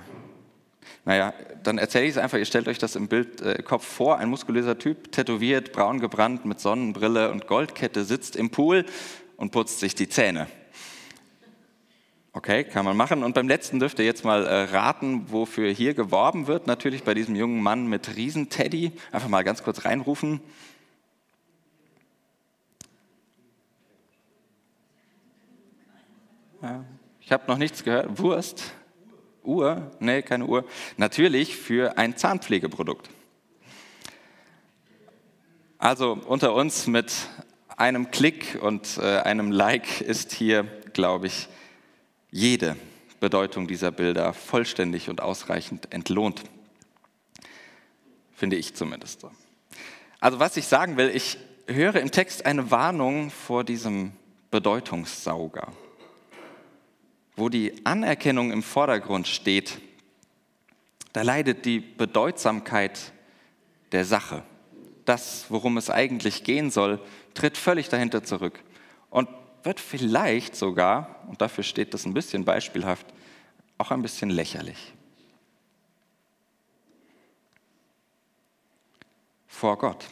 Naja, 1.05 1.33
dann 1.63 1.77
erzähle 1.77 2.05
ich 2.05 2.11
es 2.11 2.17
einfach. 2.17 2.37
Ihr 2.37 2.45
stellt 2.45 2.67
euch 2.67 2.79
das 2.79 2.95
im 2.95 3.07
Bildkopf 3.07 3.85
äh, 3.85 3.95
vor. 3.95 4.17
Ein 4.17 4.29
muskulöser 4.29 4.77
Typ, 4.77 5.11
tätowiert, 5.11 5.71
braun 5.71 5.99
gebrannt, 5.99 6.45
mit 6.45 6.59
Sonnenbrille 6.59 7.31
und 7.31 7.47
Goldkette, 7.47 8.03
sitzt 8.03 8.35
im 8.35 8.49
Pool 8.49 8.85
und 9.37 9.51
putzt 9.51 9.79
sich 9.79 9.95
die 9.95 10.09
Zähne. 10.09 10.47
Okay, 12.33 12.63
kann 12.63 12.83
man 12.83 12.97
machen. 12.97 13.23
Und 13.23 13.35
beim 13.35 13.47
letzten 13.47 13.79
dürft 13.79 13.99
ihr 13.99 14.05
jetzt 14.05 14.25
mal 14.25 14.45
äh, 14.45 14.63
raten, 14.63 15.31
wofür 15.31 15.69
hier 15.71 15.93
geworben 15.93 16.47
wird. 16.47 16.67
Natürlich 16.67 17.03
bei 17.03 17.13
diesem 17.13 17.35
jungen 17.35 17.61
Mann 17.61 17.87
mit 17.87 18.15
Riesenteddy. 18.15 18.91
Einfach 19.11 19.29
mal 19.29 19.43
ganz 19.43 19.63
kurz 19.63 19.85
reinrufen. 19.85 20.41
Ich 27.19 27.31
habe 27.31 27.43
noch 27.47 27.57
nichts 27.57 27.83
gehört. 27.83 28.19
Wurst? 28.19 28.73
Uhr? 29.43 29.91
Nee, 29.99 30.21
keine 30.21 30.45
Uhr. 30.45 30.65
Natürlich 30.97 31.57
für 31.57 31.97
ein 31.97 32.15
Zahnpflegeprodukt. 32.15 33.09
Also 35.77 36.13
unter 36.13 36.53
uns 36.53 36.87
mit 36.87 37.13
einem 37.75 38.11
Klick 38.11 38.59
und 38.61 38.97
äh, 38.97 39.19
einem 39.19 39.51
Like 39.51 39.99
ist 39.99 40.31
hier, 40.31 40.63
glaube 40.93 41.27
ich, 41.27 41.49
jede 42.31 42.77
Bedeutung 43.19 43.67
dieser 43.67 43.91
Bilder 43.91 44.33
vollständig 44.33 45.09
und 45.09 45.21
ausreichend 45.21 45.93
entlohnt. 45.93 46.43
Finde 48.33 48.55
ich 48.55 48.75
zumindest 48.75 49.21
so. 49.21 49.31
Also 50.21 50.39
was 50.39 50.55
ich 50.55 50.67
sagen 50.67 50.95
will, 50.95 51.09
ich 51.09 51.37
höre 51.67 51.95
im 51.95 52.11
Text 52.11 52.45
eine 52.45 52.71
Warnung 52.71 53.31
vor 53.31 53.65
diesem 53.65 54.13
Bedeutungssauger 54.51 55.73
wo 57.35 57.49
die 57.49 57.85
Anerkennung 57.85 58.51
im 58.51 58.63
Vordergrund 58.63 59.27
steht, 59.27 59.79
da 61.13 61.21
leidet 61.21 61.65
die 61.65 61.79
Bedeutsamkeit 61.79 63.11
der 63.91 64.05
Sache. 64.05 64.43
Das, 65.05 65.45
worum 65.49 65.77
es 65.77 65.89
eigentlich 65.89 66.43
gehen 66.43 66.71
soll, 66.71 66.99
tritt 67.33 67.57
völlig 67.57 67.89
dahinter 67.89 68.23
zurück 68.23 68.59
und 69.09 69.29
wird 69.63 69.79
vielleicht 69.79 70.55
sogar, 70.55 71.23
und 71.27 71.41
dafür 71.41 71.63
steht 71.63 71.93
das 71.93 72.05
ein 72.05 72.13
bisschen 72.13 72.45
beispielhaft, 72.45 73.05
auch 73.77 73.91
ein 73.91 74.01
bisschen 74.01 74.29
lächerlich. 74.29 74.93
Vor 79.47 79.77
Gott. 79.77 80.05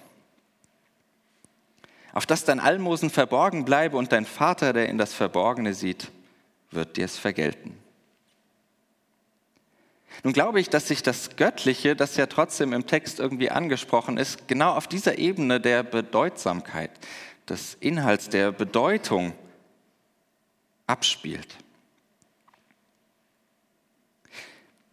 Auf 2.13 2.25
dass 2.25 2.46
dein 2.46 2.60
Almosen 2.60 3.10
verborgen 3.10 3.66
bleibe 3.66 3.98
und 3.98 4.12
dein 4.12 4.25
Vater, 4.25 4.74
der 4.74 4.90
in 4.90 4.98
das 4.98 5.13
Verborgene 5.13 5.74
sieht, 5.74 6.12
wird 6.72 6.98
dir 6.98 7.06
es 7.06 7.18
vergelten. 7.18 7.78
Nun 10.24 10.34
glaube 10.34 10.60
ich, 10.60 10.70
dass 10.70 10.88
sich 10.88 11.04
das 11.04 11.36
Göttliche, 11.36 11.96
das 11.96 12.16
ja 12.18 12.28
trotzdem 12.28 12.74
im 12.74 12.86
Text 12.86 13.20
irgendwie 13.20 13.50
angesprochen 13.50 14.18
ist, 14.18 14.48
genau 14.48 14.74
auf 14.74 14.88
dieser 14.88 15.18
Ebene 15.18 15.60
der 15.60 15.84
Bedeutsamkeit, 15.84 16.92
des 17.50 17.75
Inhalts, 17.80 18.30
der 18.30 18.51
Bedeutung 18.51 19.34
abspielt. 20.88 21.58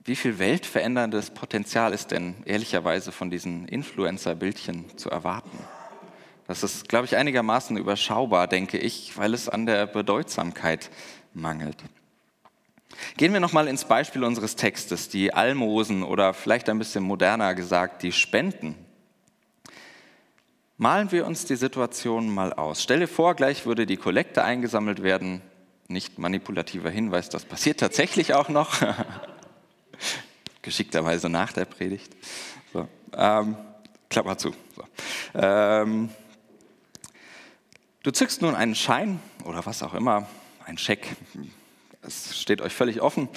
Wie 0.04 0.16
viel 0.16 0.38
weltveränderndes 0.38 1.30
Potenzial 1.30 1.92
ist 1.92 2.12
denn 2.12 2.36
ehrlicherweise 2.46 3.12
von 3.12 3.30
diesen 3.30 3.68
Influencer-Bildchen 3.68 4.96
zu 4.96 5.10
erwarten? 5.10 5.58
Das 6.46 6.62
ist, 6.62 6.88
glaube 6.88 7.04
ich, 7.04 7.16
einigermaßen 7.16 7.76
überschaubar, 7.76 8.48
denke 8.48 8.78
ich, 8.78 9.18
weil 9.18 9.34
es 9.34 9.50
an 9.50 9.66
der 9.66 9.86
Bedeutsamkeit 9.86 10.90
mangelt. 11.40 11.76
Gehen 13.16 13.32
wir 13.32 13.40
nochmal 13.40 13.68
ins 13.68 13.84
Beispiel 13.84 14.24
unseres 14.24 14.56
Textes, 14.56 15.08
die 15.08 15.32
Almosen 15.32 16.02
oder 16.02 16.34
vielleicht 16.34 16.68
ein 16.68 16.78
bisschen 16.78 17.04
moderner 17.04 17.54
gesagt, 17.54 18.02
die 18.02 18.12
Spenden. 18.12 18.74
Malen 20.76 21.10
wir 21.10 21.26
uns 21.26 21.44
die 21.44 21.56
Situation 21.56 22.32
mal 22.32 22.52
aus. 22.52 22.82
Stelle 22.82 23.08
vor, 23.08 23.34
gleich 23.34 23.66
würde 23.66 23.84
die 23.84 23.96
Kollekte 23.96 24.44
eingesammelt 24.44 25.02
werden. 25.02 25.42
Nicht 25.88 26.18
manipulativer 26.18 26.90
Hinweis, 26.90 27.28
das 27.28 27.44
passiert 27.44 27.80
tatsächlich 27.80 28.34
auch 28.34 28.48
noch. 28.48 28.80
Geschickterweise 30.62 31.28
nach 31.28 31.52
der 31.52 31.64
Predigt. 31.64 32.14
So, 32.72 32.88
ähm, 33.16 33.56
Klammer 34.08 34.38
zu. 34.38 34.52
So. 34.76 34.84
Ähm, 35.34 36.10
du 38.02 38.10
zückst 38.10 38.42
nun 38.42 38.54
einen 38.54 38.74
Schein 38.74 39.20
oder 39.44 39.64
was 39.66 39.82
auch 39.82 39.94
immer, 39.94 40.28
einen 40.68 40.76
Scheck, 40.76 41.16
es 42.02 42.38
steht 42.38 42.60
euch 42.60 42.74
völlig 42.74 43.00
offen, 43.00 43.30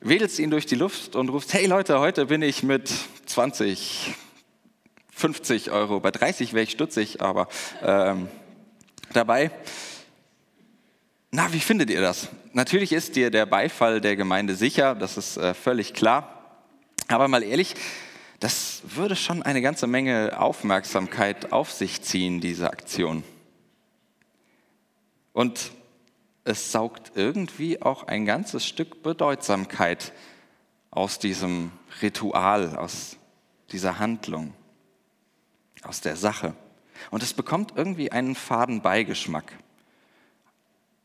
wedelst 0.00 0.38
ihn 0.38 0.50
durch 0.50 0.66
die 0.66 0.74
Luft 0.74 1.16
und 1.16 1.30
rufst, 1.30 1.54
hey 1.54 1.64
Leute, 1.64 1.98
heute 1.98 2.26
bin 2.26 2.42
ich 2.42 2.62
mit 2.62 2.92
20, 3.24 4.12
50 5.10 5.70
Euro, 5.70 6.00
bei 6.00 6.10
30 6.10 6.52
wäre 6.52 6.64
ich 6.64 6.70
stutzig, 6.70 7.22
aber 7.22 7.48
ähm, 7.82 8.28
dabei. 9.14 9.50
Na, 11.30 11.50
wie 11.54 11.60
findet 11.60 11.88
ihr 11.88 12.02
das? 12.02 12.28
Natürlich 12.52 12.92
ist 12.92 13.16
dir 13.16 13.30
der 13.30 13.46
Beifall 13.46 14.02
der 14.02 14.14
Gemeinde 14.14 14.54
sicher, 14.54 14.94
das 14.94 15.16
ist 15.16 15.38
äh, 15.38 15.54
völlig 15.54 15.94
klar. 15.94 16.60
Aber 17.08 17.28
mal 17.28 17.42
ehrlich, 17.42 17.74
das 18.40 18.82
würde 18.84 19.16
schon 19.16 19.42
eine 19.42 19.62
ganze 19.62 19.86
Menge 19.86 20.38
Aufmerksamkeit 20.38 21.50
auf 21.50 21.72
sich 21.72 22.02
ziehen, 22.02 22.42
diese 22.42 22.70
Aktion. 22.70 23.24
Und 25.32 25.72
es 26.44 26.72
saugt 26.72 27.12
irgendwie 27.14 27.80
auch 27.80 28.04
ein 28.06 28.26
ganzes 28.26 28.66
Stück 28.66 29.02
Bedeutsamkeit 29.02 30.12
aus 30.90 31.18
diesem 31.18 31.72
Ritual, 32.02 32.76
aus 32.76 33.16
dieser 33.70 33.98
Handlung 33.98 34.54
aus 35.84 36.00
der 36.00 36.16
Sache. 36.16 36.54
Und 37.10 37.22
es 37.22 37.34
bekommt 37.34 37.74
irgendwie 37.76 38.10
einen 38.10 38.34
faden 38.34 38.80
Beigeschmack. 38.80 39.52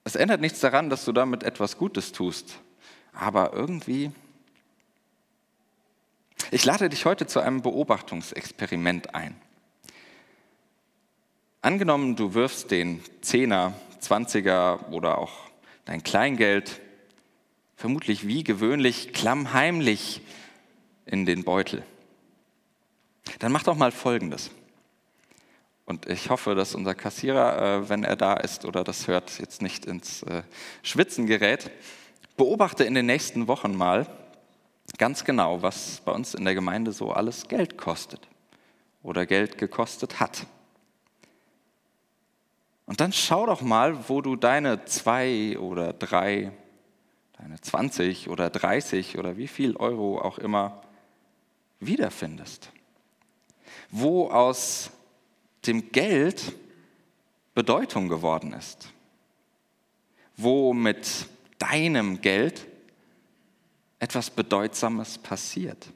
Es 0.04 0.16
ändert 0.16 0.42
nichts 0.42 0.60
daran, 0.60 0.90
dass 0.90 1.06
du 1.06 1.12
damit 1.12 1.44
etwas 1.44 1.78
Gutes 1.78 2.12
tust, 2.12 2.60
aber 3.14 3.54
irgendwie... 3.54 4.12
Ich 6.52 6.66
lade 6.66 6.90
dich 6.90 7.06
heute 7.06 7.28
zu 7.28 7.42
einem 7.42 7.62
Beobachtungsexperiment 7.62 9.14
ein. 9.14 9.40
Angenommen, 11.62 12.16
du 12.16 12.34
wirfst 12.34 12.72
den 12.72 13.04
Zehner, 13.22 13.74
Zwanziger 14.00 14.92
oder 14.92 15.18
auch 15.18 15.32
dein 15.86 16.04
Kleingeld 16.04 16.82
vermutlich 17.76 18.28
wie 18.28 18.44
gewöhnlich 18.44 19.14
klammheimlich 19.14 20.22
in 21.06 21.26
den 21.26 21.44
Beutel. 21.44 21.84
Dann 23.40 23.52
mach 23.52 23.64
doch 23.64 23.76
mal 23.76 23.92
Folgendes. 23.92 24.52
Und 25.86 26.08
ich 26.08 26.30
hoffe, 26.30 26.54
dass 26.54 26.76
unser 26.76 26.94
Kassierer, 26.94 27.82
äh, 27.84 27.90
wenn 27.90 28.04
er 28.04 28.16
da 28.16 28.34
ist 28.34 28.66
oder 28.66 28.84
das 28.84 29.08
hört, 29.08 29.40
jetzt 29.40 29.62
nicht 29.62 29.86
ins 29.86 30.22
äh, 30.24 30.44
Schwitzen 30.84 31.26
gerät. 31.26 31.72
Beobachte 32.38 32.84
in 32.84 32.94
den 32.94 33.08
nächsten 33.08 33.48
Wochen 33.48 33.76
mal 33.76 34.06
ganz 34.98 35.24
genau, 35.24 35.62
was 35.62 36.02
bei 36.06 36.12
uns 36.12 36.36
in 36.36 36.46
der 36.46 36.54
Gemeinde 36.54 36.92
so 36.92 37.12
alles 37.12 37.48
Geld 37.48 37.78
kostet 37.78 38.28
oder 39.02 39.26
Geld 39.26 39.58
gekostet 39.58 40.20
hat. 40.20 40.46
Und 42.90 43.02
dann 43.02 43.14
schau 43.14 43.46
doch 43.46 43.62
mal, 43.62 44.10
wo 44.10 44.20
du 44.20 44.36
deine 44.36 44.84
zwei 44.86 45.60
oder 45.60 45.94
drei, 45.94 46.52
deine 47.38 47.62
20 47.62 48.30
oder 48.30 48.50
30 48.50 49.20
oder 49.20 49.38
wie 49.38 49.48
viel 49.48 49.76
Euro 49.76 50.20
auch 50.20 50.40
immer 50.40 50.82
wiederfindest. 51.80 52.72
Wo 53.92 54.32
aus 54.32 54.90
dem 55.68 55.92
Geld 55.92 56.56
Bedeutung 57.54 58.10
geworden 58.10 58.54
ist. 58.54 58.92
Wo 60.36 60.74
mit 60.74 61.28
deinem 61.60 62.22
Geld 62.22 62.66
etwas 64.00 64.32
Bedeutsames 64.32 65.20
passiert. 65.20 65.92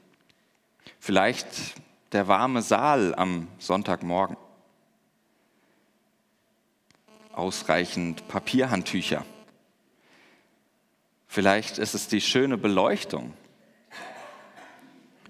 Vielleicht 1.00 1.48
der 2.12 2.28
warme 2.28 2.62
Saal 2.62 3.16
am 3.16 3.48
Sonntagmorgen. 3.58 4.38
Ausreichend 7.34 8.28
Papierhandtücher. 8.28 9.26
Vielleicht 11.28 11.80
ist 11.80 11.96
es 11.96 12.08
die 12.08 12.22
schöne 12.22 12.58
Beleuchtung. 12.58 13.34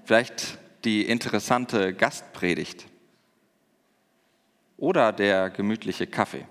Vielleicht 0.04 0.58
die 0.84 1.06
interessante 1.08 1.94
Gastpredigt 1.94 2.86
oder 4.76 5.14
der 5.14 5.50
gemütliche 5.50 6.06
Kaffee. 6.06 6.46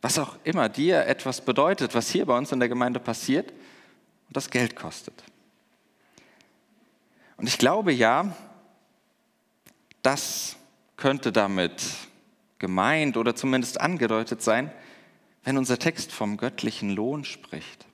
Was 0.00 0.18
auch 0.18 0.36
immer 0.42 0.68
dir 0.68 1.06
etwas 1.06 1.40
bedeutet, 1.40 1.94
was 1.94 2.10
hier 2.10 2.26
bei 2.26 2.36
uns 2.36 2.50
in 2.50 2.58
der 2.58 2.68
Gemeinde 2.68 2.98
passiert 2.98 3.52
und 3.52 4.36
das 4.36 4.50
Geld 4.50 4.74
kostet. 4.74 5.22
Und 7.36 7.48
ich 7.48 7.58
glaube 7.58 7.92
ja, 7.92 8.36
das 10.02 10.56
könnte 10.96 11.30
damit 11.30 11.82
gemeint 12.58 13.16
oder 13.16 13.34
zumindest 13.34 13.80
angedeutet 13.80 14.42
sein, 14.42 14.70
wenn 15.44 15.56
unser 15.56 15.78
Text 15.78 16.12
vom 16.12 16.36
göttlichen 16.36 16.90
Lohn 16.90 17.24
spricht. 17.24 17.86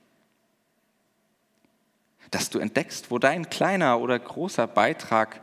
Dass 2.31 2.49
du 2.49 2.59
entdeckst, 2.59 3.11
wo 3.11 3.19
dein 3.19 3.49
kleiner 3.49 3.99
oder 3.99 4.17
großer 4.17 4.67
Beitrag 4.67 5.41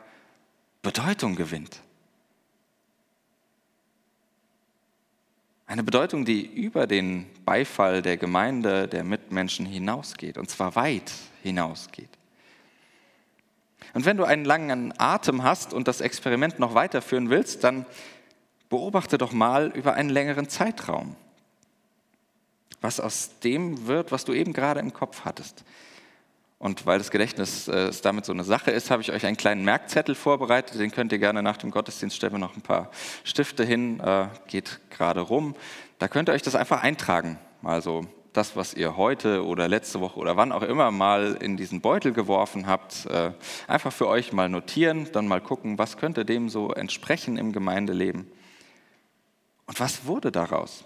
Bedeutung 0.82 1.36
gewinnt. 1.36 1.80
Eine 5.66 5.84
Bedeutung, 5.84 6.24
die 6.24 6.44
über 6.44 6.86
den 6.86 7.26
Beifall 7.46 8.02
der 8.02 8.18
Gemeinde, 8.18 8.88
der 8.88 9.04
Mitmenschen 9.04 9.64
hinausgeht, 9.64 10.36
und 10.36 10.50
zwar 10.50 10.74
weit 10.74 11.10
hinausgeht. 11.42 12.10
Und 13.94 14.04
wenn 14.04 14.16
du 14.16 14.24
einen 14.24 14.44
langen 14.44 14.92
Atem 14.98 15.42
hast 15.42 15.72
und 15.72 15.88
das 15.88 16.00
Experiment 16.00 16.58
noch 16.58 16.74
weiterführen 16.74 17.30
willst, 17.30 17.64
dann 17.64 17.86
beobachte 18.72 19.18
doch 19.18 19.32
mal 19.32 19.70
über 19.74 19.92
einen 19.92 20.08
längeren 20.08 20.48
Zeitraum, 20.48 21.14
was 22.80 23.00
aus 23.00 23.38
dem 23.44 23.86
wird, 23.86 24.12
was 24.12 24.24
du 24.24 24.32
eben 24.32 24.54
gerade 24.54 24.80
im 24.80 24.94
Kopf 24.94 25.26
hattest. 25.26 25.62
Und 26.58 26.86
weil 26.86 26.96
das 26.96 27.10
Gedächtnis 27.10 27.68
äh, 27.68 27.90
damit 28.02 28.24
so 28.24 28.32
eine 28.32 28.44
Sache 28.44 28.70
ist, 28.70 28.90
habe 28.90 29.02
ich 29.02 29.12
euch 29.12 29.26
einen 29.26 29.36
kleinen 29.36 29.62
Merkzettel 29.62 30.14
vorbereitet. 30.14 30.80
Den 30.80 30.90
könnt 30.90 31.12
ihr 31.12 31.18
gerne 31.18 31.42
nach 31.42 31.58
dem 31.58 31.70
Gottesdienst 31.70 32.16
stellen 32.16 32.40
noch 32.40 32.56
ein 32.56 32.62
paar 32.62 32.90
Stifte 33.24 33.62
hin, 33.62 34.00
äh, 34.00 34.28
geht 34.46 34.80
gerade 34.88 35.20
rum. 35.20 35.54
Da 35.98 36.08
könnt 36.08 36.30
ihr 36.30 36.32
euch 36.32 36.40
das 36.40 36.54
einfach 36.54 36.82
eintragen. 36.82 37.38
Also 37.62 38.06
das, 38.32 38.56
was 38.56 38.72
ihr 38.72 38.96
heute 38.96 39.44
oder 39.44 39.68
letzte 39.68 40.00
Woche 40.00 40.18
oder 40.18 40.38
wann 40.38 40.50
auch 40.50 40.62
immer 40.62 40.90
mal 40.90 41.36
in 41.38 41.58
diesen 41.58 41.82
Beutel 41.82 42.14
geworfen 42.14 42.66
habt, 42.66 43.04
äh, 43.04 43.32
einfach 43.68 43.92
für 43.92 44.08
euch 44.08 44.32
mal 44.32 44.48
notieren, 44.48 45.10
dann 45.12 45.28
mal 45.28 45.42
gucken, 45.42 45.76
was 45.76 45.98
könnte 45.98 46.24
dem 46.24 46.48
so 46.48 46.72
entsprechen 46.72 47.36
im 47.36 47.52
Gemeindeleben. 47.52 48.32
Und 49.66 49.80
was 49.80 50.04
wurde 50.04 50.32
daraus? 50.32 50.84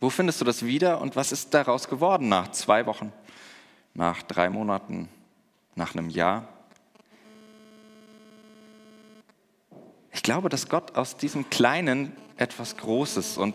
Wo 0.00 0.10
findest 0.10 0.40
du 0.40 0.44
das 0.44 0.64
wieder 0.64 1.00
und 1.00 1.16
was 1.16 1.32
ist 1.32 1.52
daraus 1.52 1.88
geworden 1.88 2.28
nach 2.28 2.50
zwei 2.52 2.86
Wochen? 2.86 3.12
nach 3.94 4.22
drei 4.22 4.50
Monaten, 4.50 5.08
nach 5.74 5.94
einem 5.94 6.10
Jahr. 6.10 6.48
Ich 10.12 10.22
glaube, 10.22 10.48
dass 10.48 10.68
Gott 10.68 10.96
aus 10.96 11.16
diesem 11.16 11.50
Kleinen 11.50 12.12
etwas 12.36 12.76
Großes 12.76 13.38
und 13.38 13.54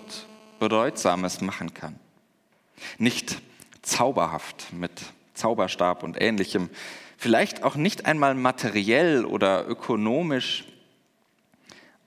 Bedeutsames 0.59 1.41
machen 1.41 1.73
kann. 1.73 1.99
Nicht 2.97 3.41
zauberhaft 3.81 4.73
mit 4.73 4.91
Zauberstab 5.33 6.03
und 6.03 6.19
ähnlichem, 6.19 6.69
vielleicht 7.17 7.63
auch 7.63 7.75
nicht 7.75 8.05
einmal 8.05 8.35
materiell 8.35 9.25
oder 9.25 9.67
ökonomisch, 9.67 10.65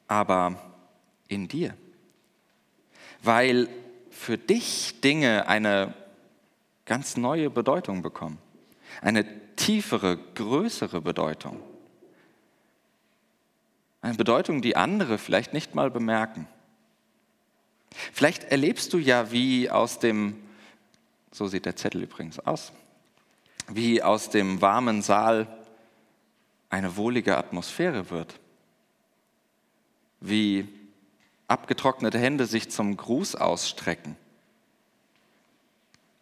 aber 0.06 0.67
in 1.28 1.48
dir. 1.48 1.74
Weil 3.22 3.68
für 4.10 4.38
dich 4.38 5.00
Dinge 5.00 5.46
eine 5.46 5.94
ganz 6.86 7.16
neue 7.16 7.50
Bedeutung 7.50 8.02
bekommen. 8.02 8.38
Eine 9.02 9.24
tiefere, 9.56 10.16
größere 10.34 11.00
Bedeutung. 11.00 11.60
Eine 14.00 14.14
Bedeutung, 14.14 14.62
die 14.62 14.76
andere 14.76 15.18
vielleicht 15.18 15.52
nicht 15.52 15.74
mal 15.74 15.90
bemerken. 15.90 16.46
Vielleicht 18.12 18.44
erlebst 18.44 18.92
du 18.92 18.98
ja, 18.98 19.30
wie 19.32 19.70
aus 19.70 19.98
dem, 19.98 20.36
so 21.32 21.46
sieht 21.46 21.66
der 21.66 21.76
Zettel 21.76 22.02
übrigens 22.02 22.38
aus, 22.38 22.72
wie 23.68 24.02
aus 24.02 24.30
dem 24.30 24.60
warmen 24.60 25.02
Saal 25.02 25.46
eine 26.70 26.96
wohlige 26.96 27.36
Atmosphäre 27.36 28.10
wird. 28.10 28.38
wie 30.20 30.68
abgetrocknete 31.48 32.18
Hände 32.18 32.46
sich 32.46 32.70
zum 32.70 32.96
Gruß 32.96 33.34
ausstrecken, 33.34 34.16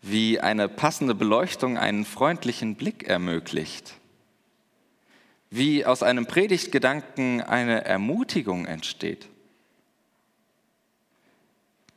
wie 0.00 0.40
eine 0.40 0.68
passende 0.68 1.14
Beleuchtung 1.14 1.76
einen 1.76 2.04
freundlichen 2.04 2.76
Blick 2.76 3.04
ermöglicht, 3.08 3.94
wie 5.50 5.84
aus 5.84 6.02
einem 6.02 6.26
Predigtgedanken 6.26 7.42
eine 7.42 7.84
Ermutigung 7.84 8.66
entsteht, 8.66 9.28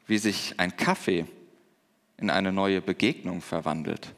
wie 0.08 0.18
sich 0.18 0.60
ein 0.60 0.76
Kaffee 0.76 1.26
in 2.18 2.32
eine 2.32 2.52
neue 2.52 2.82
Begegnung 2.82 3.42
verwandelt. 3.42 4.14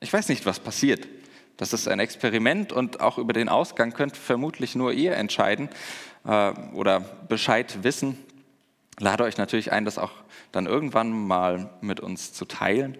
Ich 0.00 0.12
weiß 0.12 0.28
nicht, 0.28 0.46
was 0.46 0.60
passiert. 0.60 1.06
Das 1.56 1.72
ist 1.72 1.86
ein 1.86 2.00
Experiment 2.00 2.72
und 2.72 3.00
auch 3.00 3.18
über 3.18 3.32
den 3.32 3.48
Ausgang 3.48 3.92
könnt 3.92 4.16
vermutlich 4.16 4.74
nur 4.74 4.92
ihr 4.92 5.14
entscheiden 5.14 5.68
äh, 6.24 6.52
oder 6.72 7.00
Bescheid 7.00 7.82
wissen. 7.82 8.18
Lade 8.98 9.24
euch 9.24 9.36
natürlich 9.36 9.72
ein, 9.72 9.84
das 9.84 9.98
auch 9.98 10.12
dann 10.52 10.66
irgendwann 10.66 11.10
mal 11.10 11.70
mit 11.80 12.00
uns 12.00 12.32
zu 12.32 12.44
teilen. 12.44 12.98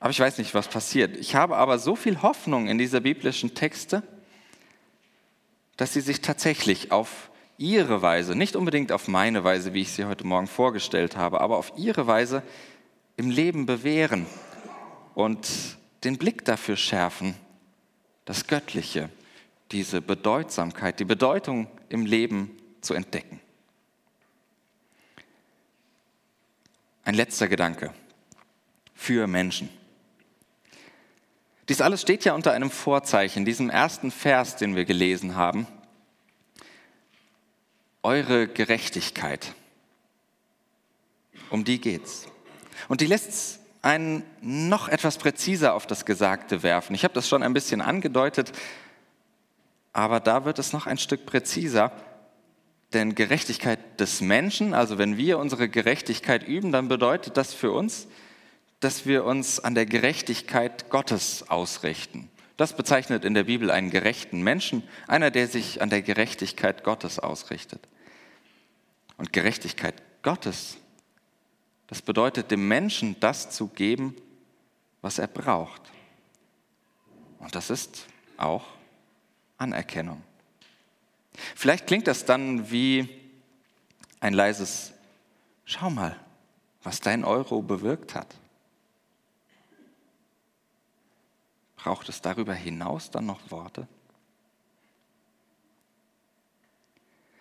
Aber 0.00 0.10
ich 0.10 0.20
weiß 0.20 0.38
nicht, 0.38 0.54
was 0.54 0.68
passiert. 0.68 1.16
Ich 1.16 1.34
habe 1.34 1.56
aber 1.56 1.78
so 1.78 1.94
viel 1.94 2.22
Hoffnung 2.22 2.68
in 2.68 2.78
diese 2.78 3.02
biblischen 3.02 3.54
Texte, 3.54 4.02
dass 5.76 5.92
sie 5.92 6.00
sich 6.00 6.22
tatsächlich 6.22 6.90
auf 6.90 7.30
ihre 7.58 8.00
Weise, 8.00 8.34
nicht 8.34 8.56
unbedingt 8.56 8.92
auf 8.92 9.08
meine 9.08 9.44
Weise, 9.44 9.74
wie 9.74 9.82
ich 9.82 9.92
sie 9.92 10.06
heute 10.06 10.26
Morgen 10.26 10.46
vorgestellt 10.46 11.16
habe, 11.16 11.42
aber 11.42 11.58
auf 11.58 11.74
ihre 11.76 12.06
Weise 12.06 12.42
im 13.16 13.28
Leben 13.28 13.66
bewähren 13.66 14.24
und 15.14 15.46
den 16.04 16.18
Blick 16.18 16.44
dafür 16.44 16.76
schärfen, 16.76 17.34
das 18.24 18.46
Göttliche, 18.46 19.10
diese 19.72 20.00
Bedeutsamkeit, 20.00 21.00
die 21.00 21.04
Bedeutung 21.04 21.68
im 21.88 22.06
Leben 22.06 22.56
zu 22.80 22.94
entdecken. 22.94 23.40
Ein 27.04 27.14
letzter 27.14 27.48
Gedanke 27.48 27.92
für 28.94 29.26
Menschen. 29.26 29.68
Dies 31.68 31.80
alles 31.80 32.02
steht 32.02 32.24
ja 32.24 32.34
unter 32.34 32.52
einem 32.52 32.70
Vorzeichen, 32.70 33.44
diesem 33.44 33.70
ersten 33.70 34.10
Vers, 34.10 34.56
den 34.56 34.74
wir 34.74 34.84
gelesen 34.84 35.36
haben. 35.36 35.66
Eure 38.02 38.48
Gerechtigkeit. 38.48 39.54
Um 41.48 41.64
die 41.64 41.80
geht's. 41.80 42.26
Und 42.88 43.00
die 43.00 43.06
lässt 43.06 43.59
einen 43.82 44.24
noch 44.40 44.88
etwas 44.88 45.18
präziser 45.18 45.74
auf 45.74 45.86
das 45.86 46.04
Gesagte 46.04 46.62
werfen. 46.62 46.94
Ich 46.94 47.04
habe 47.04 47.14
das 47.14 47.28
schon 47.28 47.42
ein 47.42 47.54
bisschen 47.54 47.80
angedeutet, 47.80 48.52
aber 49.92 50.20
da 50.20 50.44
wird 50.44 50.58
es 50.58 50.72
noch 50.72 50.86
ein 50.86 50.98
Stück 50.98 51.26
präziser. 51.26 51.92
Denn 52.92 53.14
Gerechtigkeit 53.14 54.00
des 54.00 54.20
Menschen, 54.20 54.74
also 54.74 54.98
wenn 54.98 55.16
wir 55.16 55.38
unsere 55.38 55.68
Gerechtigkeit 55.68 56.46
üben, 56.46 56.72
dann 56.72 56.88
bedeutet 56.88 57.36
das 57.36 57.54
für 57.54 57.70
uns, 57.70 58.08
dass 58.80 59.06
wir 59.06 59.24
uns 59.24 59.60
an 59.60 59.74
der 59.74 59.86
Gerechtigkeit 59.86 60.90
Gottes 60.90 61.48
ausrichten. 61.48 62.30
Das 62.56 62.74
bezeichnet 62.74 63.24
in 63.24 63.34
der 63.34 63.44
Bibel 63.44 63.70
einen 63.70 63.90
gerechten 63.90 64.42
Menschen, 64.42 64.82
einer, 65.06 65.30
der 65.30 65.46
sich 65.46 65.80
an 65.80 65.88
der 65.88 66.02
Gerechtigkeit 66.02 66.84
Gottes 66.84 67.18
ausrichtet. 67.18 67.80
Und 69.16 69.32
Gerechtigkeit 69.32 69.94
Gottes 70.22 70.76
das 71.90 72.02
bedeutet, 72.02 72.52
dem 72.52 72.68
Menschen 72.68 73.18
das 73.18 73.50
zu 73.50 73.66
geben, 73.66 74.14
was 75.02 75.18
er 75.18 75.26
braucht. 75.26 75.82
Und 77.40 77.52
das 77.56 77.68
ist 77.68 78.06
auch 78.36 78.64
Anerkennung. 79.58 80.22
Vielleicht 81.56 81.88
klingt 81.88 82.06
das 82.06 82.24
dann 82.24 82.70
wie 82.70 83.08
ein 84.20 84.34
leises 84.34 84.92
Schau 85.64 85.90
mal, 85.90 86.16
was 86.84 87.00
dein 87.00 87.24
Euro 87.24 87.60
bewirkt 87.60 88.14
hat. 88.14 88.36
Braucht 91.74 92.08
es 92.08 92.22
darüber 92.22 92.54
hinaus 92.54 93.10
dann 93.10 93.26
noch 93.26 93.50
Worte? 93.50 93.88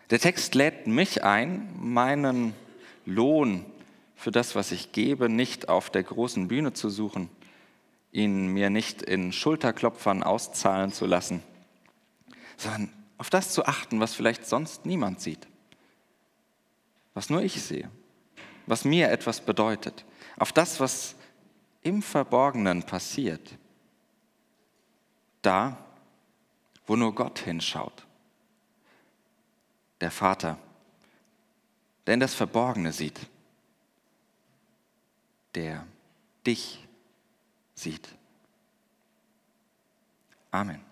Der 0.09 0.19
Text 0.19 0.55
lädt 0.55 0.87
mich 0.87 1.23
ein, 1.23 1.71
meinen 1.79 2.55
Lohn 3.05 3.63
für 4.19 4.31
das, 4.31 4.53
was 4.53 4.73
ich 4.73 4.91
gebe, 4.91 5.29
nicht 5.29 5.69
auf 5.69 5.89
der 5.89 6.03
großen 6.03 6.49
Bühne 6.49 6.73
zu 6.73 6.89
suchen, 6.89 7.29
ihn 8.11 8.47
mir 8.47 8.69
nicht 8.69 9.01
in 9.01 9.31
Schulterklopfern 9.31 10.23
auszahlen 10.23 10.91
zu 10.91 11.05
lassen, 11.05 11.41
sondern 12.57 12.91
auf 13.17 13.29
das 13.29 13.53
zu 13.53 13.63
achten, 13.63 14.01
was 14.01 14.13
vielleicht 14.13 14.45
sonst 14.45 14.85
niemand 14.85 15.21
sieht, 15.21 15.47
was 17.13 17.29
nur 17.29 17.41
ich 17.41 17.61
sehe, 17.61 17.89
was 18.65 18.83
mir 18.83 19.09
etwas 19.09 19.39
bedeutet, 19.39 20.03
auf 20.37 20.51
das, 20.51 20.81
was 20.81 21.15
im 21.81 22.01
Verborgenen 22.01 22.83
passiert, 22.83 23.57
da, 25.41 25.77
wo 26.85 26.97
nur 26.97 27.15
Gott 27.15 27.39
hinschaut, 27.39 28.05
der 30.01 30.11
Vater, 30.11 30.57
der 32.05 32.15
in 32.15 32.19
das 32.19 32.33
Verborgene 32.33 32.91
sieht 32.91 33.21
der 35.55 35.85
dich 36.45 36.87
sieht. 37.75 38.07
Amen. 40.51 40.88